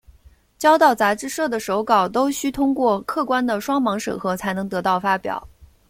[0.57, 5.47] 交到杂志社的手稿都须通过客观的双盲审核才能得到发表。